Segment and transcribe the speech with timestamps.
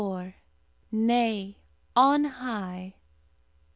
[0.91, 1.57] NAY;
[1.95, 2.95] ON HIGH!